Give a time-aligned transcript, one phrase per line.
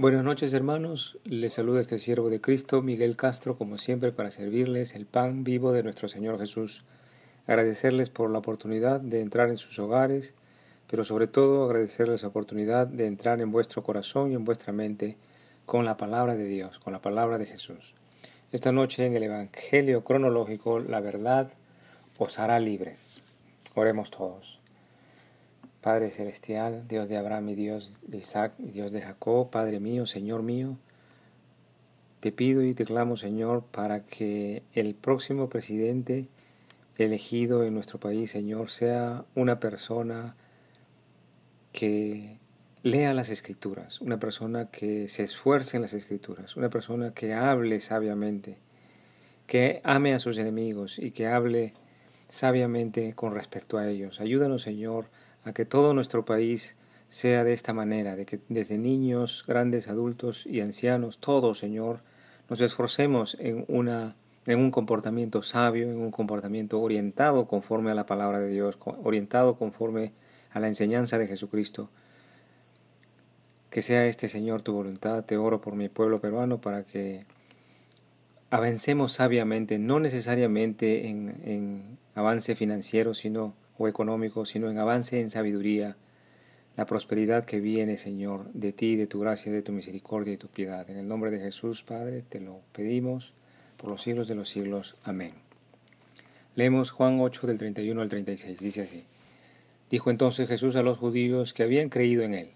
[0.00, 4.94] Buenas noches hermanos, les saluda este siervo de Cristo, Miguel Castro, como siempre para servirles
[4.94, 6.84] el pan vivo de nuestro Señor Jesús.
[7.48, 10.34] Agradecerles por la oportunidad de entrar en sus hogares,
[10.88, 15.16] pero sobre todo agradecerles la oportunidad de entrar en vuestro corazón y en vuestra mente
[15.66, 17.94] con la palabra de Dios, con la palabra de Jesús.
[18.52, 21.50] Esta noche en el Evangelio cronológico, la verdad
[22.18, 23.20] os hará libres.
[23.74, 24.57] Oremos todos.
[25.80, 30.06] Padre Celestial, Dios de Abraham y Dios de Isaac y Dios de Jacob, Padre mío,
[30.06, 30.76] Señor mío,
[32.20, 36.26] te pido y te clamo, Señor, para que el próximo presidente
[36.96, 40.34] elegido en nuestro país, Señor, sea una persona
[41.72, 42.38] que
[42.82, 47.78] lea las escrituras, una persona que se esfuerce en las escrituras, una persona que hable
[47.80, 48.56] sabiamente,
[49.46, 51.74] que ame a sus enemigos y que hable
[52.28, 54.20] sabiamente con respecto a ellos.
[54.20, 55.06] Ayúdanos, Señor,
[55.52, 56.76] que todo nuestro país
[57.08, 62.00] sea de esta manera, de que desde niños, grandes, adultos y ancianos, todos, Señor,
[62.48, 68.06] nos esforcemos en, una, en un comportamiento sabio, en un comportamiento orientado conforme a la
[68.06, 70.12] palabra de Dios, orientado conforme
[70.52, 71.90] a la enseñanza de Jesucristo.
[73.70, 75.24] Que sea este, Señor, tu voluntad.
[75.24, 77.26] Te oro por mi pueblo peruano para que
[78.50, 85.30] avancemos sabiamente, no necesariamente en, en avance financiero, sino o económico, sino en avance en
[85.30, 85.96] sabiduría,
[86.76, 90.48] la prosperidad que viene, Señor, de ti, de tu gracia, de tu misericordia y tu
[90.48, 90.88] piedad.
[90.90, 93.32] En el nombre de Jesús, Padre, te lo pedimos
[93.76, 94.96] por los siglos de los siglos.
[95.02, 95.32] Amén.
[96.54, 98.58] Leemos Juan 8 del 31 al 36.
[98.58, 99.04] Dice así.
[99.90, 102.50] Dijo entonces Jesús a los judíos que habían creído en él.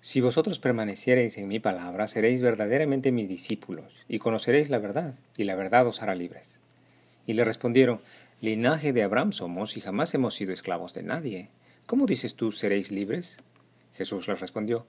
[0.00, 5.44] Si vosotros permaneciereis en mi palabra, seréis verdaderamente mis discípulos, y conoceréis la verdad, y
[5.44, 6.46] la verdad os hará libres.
[7.24, 8.00] Y le respondieron,
[8.44, 11.48] Linaje de Abraham somos y jamás hemos sido esclavos de nadie.
[11.86, 13.38] ¿Cómo dices tú seréis libres?
[13.94, 14.84] Jesús les respondió,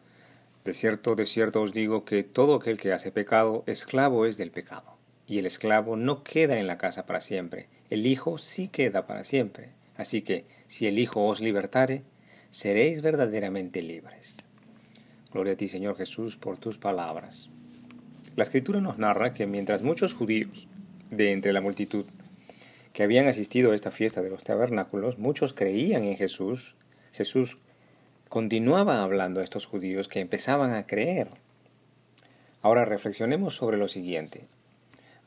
[0.65, 4.51] De cierto, de cierto os digo que todo aquel que hace pecado, esclavo es del
[4.51, 4.97] pecado.
[5.25, 9.23] Y el esclavo no queda en la casa para siempre, el Hijo sí queda para
[9.23, 9.69] siempre.
[9.95, 12.03] Así que, si el Hijo os libertare,
[12.49, 14.35] seréis verdaderamente libres.
[15.31, 17.49] Gloria a ti, Señor Jesús, por tus palabras.
[18.35, 20.67] La Escritura nos narra que mientras muchos judíos
[21.09, 22.05] de entre la multitud
[22.95, 26.75] que habían asistido a esta fiesta de los tabernáculos, muchos creían en Jesús.
[27.11, 27.57] Jesús
[28.29, 31.27] continuaba hablando a estos judíos que empezaban a creer.
[32.61, 34.47] Ahora reflexionemos sobre lo siguiente.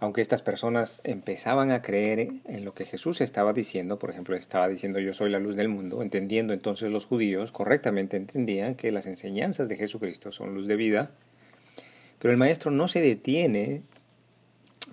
[0.00, 4.66] Aunque estas personas empezaban a creer en lo que Jesús estaba diciendo, por ejemplo, estaba
[4.66, 9.06] diciendo yo soy la luz del mundo, entendiendo entonces los judíos correctamente entendían que las
[9.06, 11.10] enseñanzas de Jesucristo son luz de vida,
[12.18, 13.82] pero el maestro no se detiene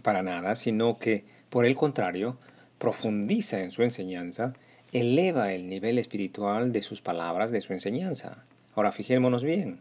[0.01, 2.37] para nada, sino que, por el contrario,
[2.77, 4.53] profundiza en su enseñanza,
[4.91, 8.45] eleva el nivel espiritual de sus palabras, de su enseñanza.
[8.75, 9.79] Ahora fijémonos bien.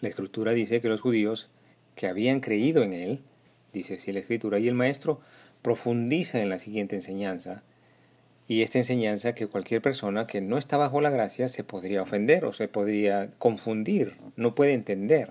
[0.00, 1.48] La escritura dice que los judíos
[1.94, 3.20] que habían creído en él,
[3.72, 5.20] dice si la escritura, y el maestro
[5.62, 7.62] profundiza en la siguiente enseñanza,
[8.48, 12.44] y esta enseñanza que cualquier persona que no está bajo la gracia se podría ofender
[12.44, 15.30] o se podría confundir, no puede entender.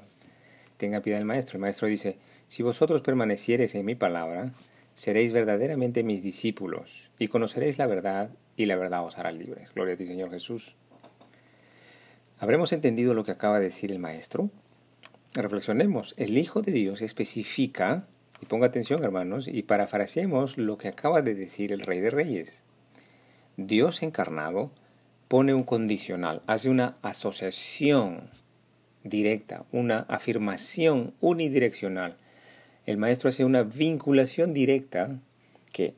[0.77, 1.55] Tenga piedad el maestro.
[1.55, 2.17] El maestro dice,
[2.49, 4.51] si vosotros permaneciereis en mi palabra,
[4.95, 9.71] seréis verdaderamente mis discípulos y conoceréis la verdad y la verdad os hará libres.
[9.75, 10.75] Gloria a ti, Señor Jesús.
[12.39, 14.49] ¿Habremos entendido lo que acaba de decir el Maestro?
[15.35, 16.15] Reflexionemos.
[16.17, 18.07] El Hijo de Dios especifica,
[18.41, 22.63] y ponga atención hermanos, y parafraseemos lo que acaba de decir el Rey de Reyes.
[23.57, 24.71] Dios encarnado
[25.27, 28.29] pone un condicional, hace una asociación
[29.03, 32.17] directa, una afirmación unidireccional
[32.85, 35.19] el maestro hace una vinculación directa
[35.71, 35.93] que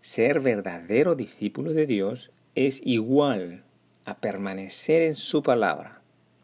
[0.00, 3.64] ser verdadero discípulo de Dios es igual
[4.04, 6.00] a permanecer en su palabra.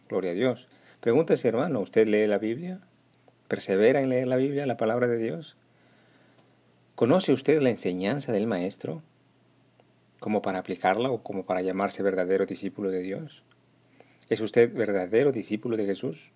[0.08, 0.68] Gloria a Dios.
[1.00, 2.80] Pregúntese, hermano, ¿usted lee la Biblia?
[3.48, 5.56] ¿Persevera en leer la Biblia, la palabra de Dios?
[6.94, 9.02] ¿Conoce usted la enseñanza del Maestro
[10.20, 13.42] como para aplicarla o como para llamarse verdadero discípulo de Dios?
[14.28, 16.30] ¿Es usted verdadero discípulo de Jesús?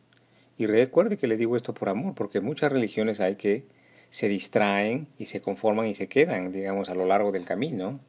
[0.58, 3.64] Y recuerde que le digo esto por amor, porque muchas religiones hay que
[4.10, 8.00] se distraen y se conforman y se quedan, digamos, a lo largo del camino.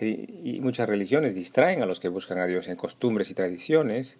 [0.00, 4.18] y muchas religiones distraen a los que buscan a Dios en costumbres y tradiciones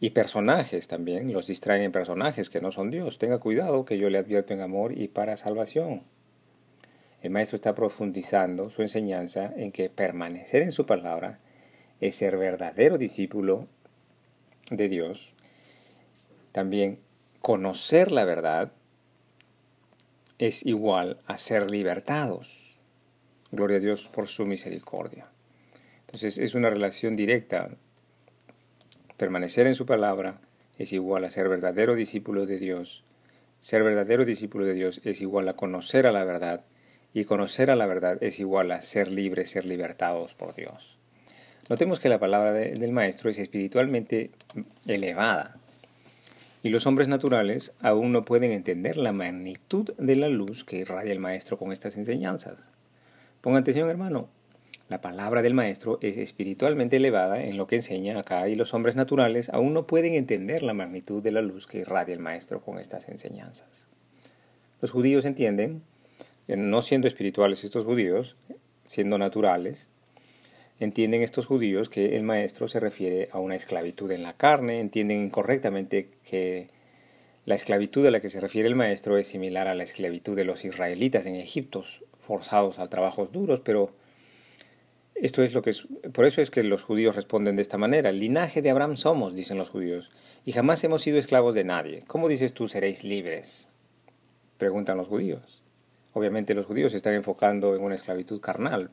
[0.00, 3.18] y personajes también, los distraen en personajes que no son Dios.
[3.18, 6.02] Tenga cuidado que yo le advierto en amor y para salvación.
[7.22, 11.38] El maestro está profundizando su enseñanza en que permanecer en su palabra
[12.00, 13.68] es ser verdadero discípulo
[14.70, 15.32] de Dios
[16.52, 16.98] también
[17.40, 18.72] conocer la verdad
[20.38, 22.76] es igual a ser libertados.
[23.50, 25.26] Gloria a Dios por su misericordia.
[26.00, 27.70] Entonces es una relación directa.
[29.16, 30.40] Permanecer en su palabra
[30.78, 33.04] es igual a ser verdadero discípulo de Dios.
[33.60, 36.64] Ser verdadero discípulo de Dios es igual a conocer a la verdad
[37.14, 40.98] y conocer a la verdad es igual a ser libres, ser libertados por Dios.
[41.68, 44.30] Notemos que la palabra del Maestro es espiritualmente
[44.86, 45.61] elevada
[46.62, 51.12] y los hombres naturales aún no pueden entender la magnitud de la luz que irradia
[51.12, 52.70] el Maestro con estas enseñanzas.
[53.40, 54.28] Ponga atención hermano,
[54.88, 58.94] la palabra del Maestro es espiritualmente elevada en lo que enseña acá y los hombres
[58.94, 62.78] naturales aún no pueden entender la magnitud de la luz que irradia el Maestro con
[62.78, 63.86] estas enseñanzas.
[64.80, 65.82] Los judíos entienden,
[66.46, 68.36] eh, no siendo espirituales estos judíos,
[68.84, 69.88] siendo naturales,
[70.84, 75.22] entienden estos judíos que el Maestro se refiere a una esclavitud en la carne, entienden
[75.22, 76.68] incorrectamente que
[77.44, 80.44] la esclavitud a la que se refiere el Maestro es similar a la esclavitud de
[80.44, 81.84] los israelitas en Egipto,
[82.20, 83.92] forzados a trabajos duros, pero
[85.14, 88.10] esto es lo que es, por eso es que los judíos responden de esta manera.
[88.10, 90.10] El linaje de Abraham somos, dicen los judíos,
[90.44, 92.02] y jamás hemos sido esclavos de nadie.
[92.06, 93.68] ¿Cómo dices tú seréis libres?
[94.58, 95.62] Preguntan los judíos.
[96.12, 98.90] Obviamente los judíos se están enfocando en una esclavitud carnal.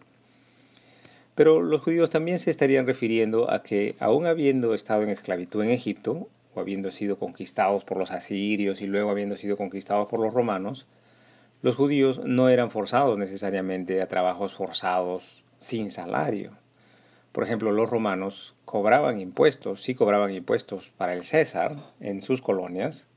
[1.39, 5.69] Pero los judíos también se estarían refiriendo a que, aun habiendo estado en esclavitud en
[5.69, 10.33] Egipto, o habiendo sido conquistados por los asirios y luego habiendo sido conquistados por los
[10.33, 10.86] romanos,
[11.62, 16.50] los judíos no eran forzados necesariamente a trabajos forzados sin salario.
[17.31, 23.07] Por ejemplo, los romanos cobraban impuestos, sí cobraban impuestos para el César en sus colonias,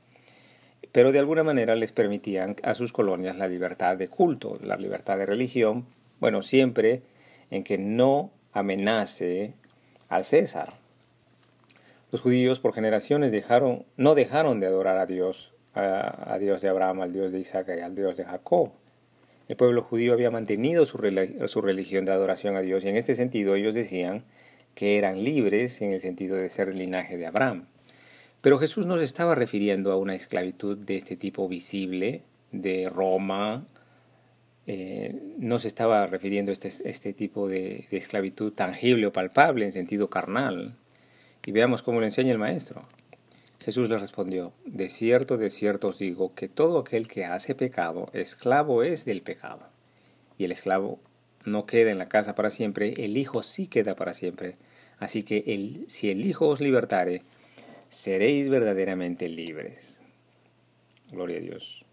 [0.93, 5.17] pero de alguna manera les permitían a sus colonias la libertad de culto, la libertad
[5.17, 5.85] de religión,
[6.21, 7.01] bueno, siempre
[7.51, 9.53] en que no amenace
[10.09, 10.73] al César.
[12.11, 17.01] Los judíos por generaciones dejaron, no dejaron de adorar a Dios, a, Dios de Abraham,
[17.01, 18.71] al Dios de Isaac y al Dios de Jacob.
[19.47, 23.55] El pueblo judío había mantenido su, religión de adoración a Dios y en este sentido
[23.55, 24.23] ellos decían
[24.75, 27.65] que eran libres en el sentido de ser el linaje de Abraham.
[28.41, 33.65] Pero Jesús no se estaba refiriendo a una esclavitud de este tipo visible, de Roma,
[34.65, 39.71] eh, no se estaba refiriendo a este, este tipo de, esclavitud tangible o palpable en
[39.71, 40.75] sentido carnal.
[41.45, 42.83] Y veamos cómo lo enseña el maestro.
[43.59, 48.09] Jesús le respondió, De cierto, de cierto os digo, que todo aquel que hace pecado,
[48.13, 49.67] esclavo es del pecado.
[50.37, 50.99] Y el esclavo
[51.45, 54.53] no queda en la casa para siempre, el Hijo sí queda para siempre.
[54.99, 57.23] Así que si el Hijo os libertare,
[57.89, 59.99] seréis verdaderamente libres.
[61.11, 61.85] Gloria a Dios.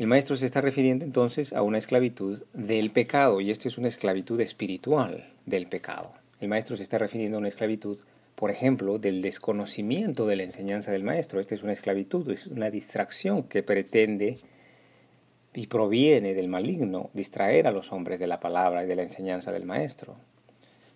[0.00, 3.88] El maestro se está refiriendo entonces a una esclavitud del pecado, y esto es una
[3.88, 6.14] esclavitud espiritual del pecado.
[6.40, 7.98] El maestro se está refiriendo a una esclavitud
[8.34, 11.38] por ejemplo, del desconocimiento de la enseñanza del maestro.
[11.38, 14.38] Esta es una esclavitud, es una distracción que pretende
[15.52, 19.52] y proviene del maligno, distraer a los hombres de la palabra y de la enseñanza
[19.52, 20.16] del maestro.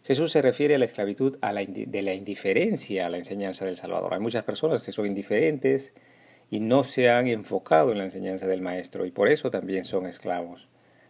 [0.04, 4.14] Jesús se refiere a la esclavitud de la indiferencia a la enseñanza del Salvador.
[4.14, 5.92] Hay muchas personas que son indiferentes
[6.54, 10.06] y no se han enfocado en la enseñanza del maestro y por eso también son
[10.06, 10.68] esclavos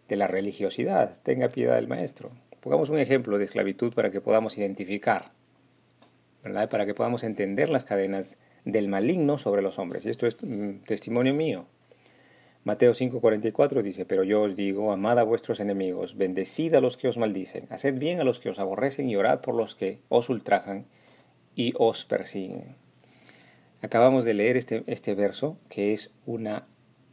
[0.09, 1.19] de la religiosidad.
[1.23, 2.31] Tenga piedad del maestro.
[2.61, 5.33] Pongamos un ejemplo de esclavitud para que podamos identificar
[6.43, 10.07] para que podamos entender las cadenas del maligno sobre los hombres.
[10.07, 11.67] Y esto es mm, testimonio mío.
[12.65, 17.09] Mateo 5:44 dice, pero yo os digo, amad a vuestros enemigos, bendecid a los que
[17.09, 20.31] os maldicen, haced bien a los que os aborrecen y orad por los que os
[20.31, 20.87] ultrajan
[21.55, 22.83] y os persiguen.
[23.85, 26.67] Acabamos de leer este, este verso que es, una,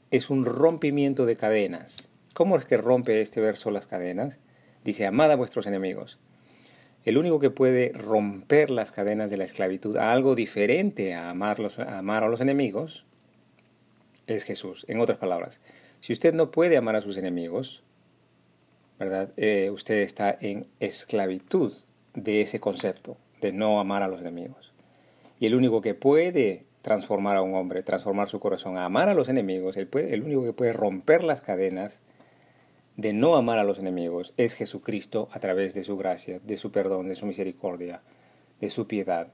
[0.10, 2.08] es un rompimiento de cadenas.
[2.34, 4.40] ¿Cómo es que rompe este verso las cadenas?
[4.86, 6.18] Dice, amad a vuestros enemigos.
[7.04, 11.60] El único que puede romper las cadenas de la esclavitud algo diferente a amar
[12.24, 13.06] a los enemigos
[14.28, 14.86] es Jesús.
[14.88, 15.60] En otras palabras,
[16.00, 17.84] si usted no puede amar a sus enemigos,
[18.98, 19.30] ¿verdad?
[19.36, 21.74] Eh, usted está en esclavitud
[22.14, 24.71] de ese concepto de no amar a los enemigos.
[25.42, 29.16] Y el único que puede transformar a un hombre, transformar su corazón a amar a
[29.16, 32.00] los enemigos, el, el único que puede romper las cadenas
[32.96, 36.72] de no amar a los enemigos es Jesucristo a través de su gracia, de su
[36.72, 38.04] perdón, de su misericordia,
[38.60, 39.30] de su piedad,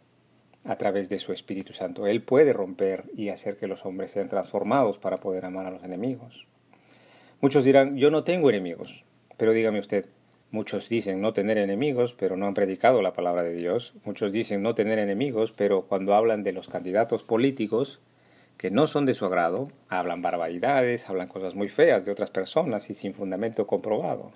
[0.64, 2.08] a través de su Espíritu Santo.
[2.08, 5.84] Él puede romper y hacer que los hombres sean transformados para poder amar a los
[5.84, 6.48] enemigos.
[7.42, 9.04] Muchos dirán, yo no tengo enemigos,
[9.36, 10.06] pero dígame usted,
[10.52, 13.94] muchos dicen no tener enemigos, pero no han predicado la palabra de Dios.
[14.06, 18.00] Muchos dicen no tener enemigos, pero cuando hablan de los candidatos políticos,
[18.58, 22.90] que no son de su agrado, hablan barbaridades, hablan cosas muy feas de otras personas
[22.90, 24.32] y sin fundamento comprobado.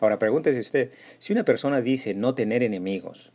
[0.00, 3.32] Ahora pregúntese usted, si una persona dice no tener enemigos,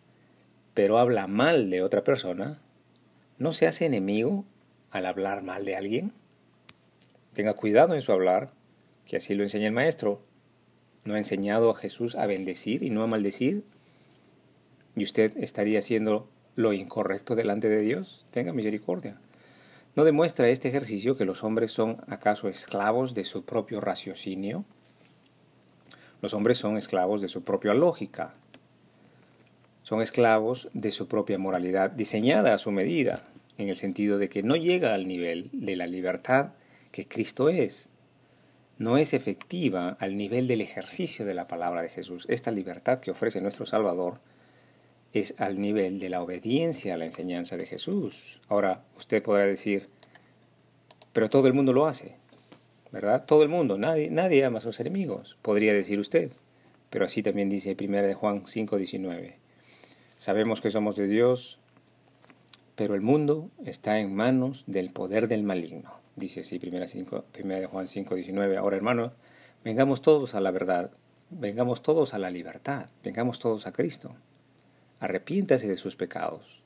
[0.73, 2.59] pero habla mal de otra persona,
[3.37, 4.45] ¿no se hace enemigo
[4.89, 6.11] al hablar mal de alguien?
[7.33, 8.49] Tenga cuidado en su hablar,
[9.05, 10.21] que así lo enseña el maestro.
[11.05, 13.63] ¿No ha enseñado a Jesús a bendecir y no a maldecir?
[14.95, 18.25] Y usted estaría siendo lo incorrecto delante de Dios?
[18.31, 19.19] Tenga misericordia.
[19.95, 24.65] ¿No demuestra este ejercicio que los hombres son acaso esclavos de su propio raciocinio?
[26.21, 28.33] Los hombres son esclavos de su propia lógica.
[29.83, 33.23] Son esclavos de su propia moralidad, diseñada a su medida,
[33.59, 36.53] en el sentido de que no llega al nivel de la libertad
[36.91, 37.89] que Cristo es.
[38.77, 42.25] No es efectiva al nivel del ejercicio de la palabra de Jesús.
[42.29, 44.19] Esta libertad que ofrece nuestro Salvador
[45.13, 48.41] es al nivel de la obediencia a la enseñanza de Jesús.
[48.49, 49.87] Ahora, usted podrá decir,
[51.13, 52.15] pero todo el mundo lo hace,
[52.91, 53.25] ¿verdad?
[53.25, 56.31] Todo el mundo, nadie, nadie ama a sus enemigos, podría decir usted.
[56.89, 59.35] Pero así también dice 1 de Juan 5:19.
[60.17, 61.59] Sabemos que somos de Dios,
[62.75, 66.04] pero el mundo está en manos del poder del maligno.
[66.15, 68.57] Dice así 1 de Juan 5:19.
[68.57, 69.11] Ahora, hermanos,
[69.63, 70.91] vengamos todos a la verdad,
[71.29, 74.15] vengamos todos a la libertad, vengamos todos a Cristo
[74.99, 76.61] arrepiéntase de sus pecados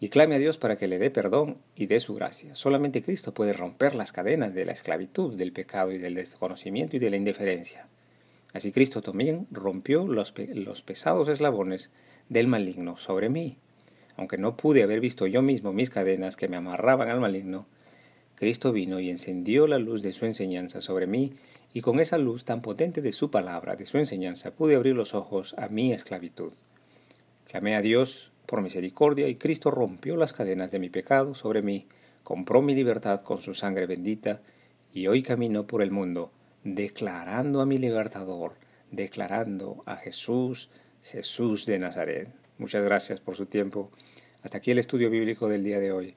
[0.00, 2.54] y clame a Dios para que le dé perdón y dé su gracia.
[2.54, 6.98] Solamente Cristo puede romper las cadenas de la esclavitud, del pecado y del desconocimiento y
[7.00, 7.88] de la indiferencia.
[8.52, 11.90] Así Cristo también rompió los, los pesados eslabones
[12.28, 13.58] del maligno sobre mí.
[14.16, 17.66] Aunque no pude haber visto yo mismo mis cadenas que me amarraban al maligno,
[18.38, 21.32] Cristo vino y encendió la luz de su enseñanza sobre mí,
[21.74, 25.12] y con esa luz tan potente de su palabra, de su enseñanza, pude abrir los
[25.12, 26.52] ojos a mi esclavitud.
[27.48, 31.86] Clamé a Dios por misericordia y Cristo rompió las cadenas de mi pecado sobre mí,
[32.22, 34.40] compró mi libertad con su sangre bendita
[34.94, 36.30] y hoy camino por el mundo
[36.62, 38.54] declarando a mi libertador,
[38.92, 40.70] declarando a Jesús,
[41.02, 42.28] Jesús de Nazaret.
[42.58, 43.90] Muchas gracias por su tiempo.
[44.42, 46.14] Hasta aquí el estudio bíblico del día de hoy.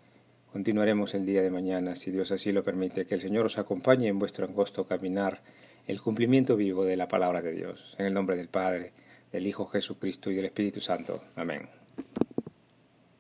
[0.52, 3.06] Continuaremos el día de mañana, si Dios así lo permite.
[3.06, 5.42] Que el Señor os acompañe en vuestro angosto caminar,
[5.88, 7.96] el cumplimiento vivo de la palabra de Dios.
[7.98, 8.92] En el nombre del Padre,
[9.32, 11.24] del Hijo Jesucristo y del Espíritu Santo.
[11.36, 11.70] Amén.